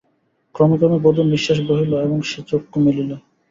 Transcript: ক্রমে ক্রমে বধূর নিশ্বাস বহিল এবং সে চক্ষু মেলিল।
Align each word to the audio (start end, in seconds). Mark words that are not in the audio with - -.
ক্রমে 0.55 0.75
ক্রমে 0.79 0.99
বধূর 1.05 1.27
নিশ্বাস 1.33 1.59
বহিল 1.67 1.91
এবং 2.05 2.17
সে 2.29 2.39
চক্ষু 2.49 2.77
মেলিল। 2.85 3.11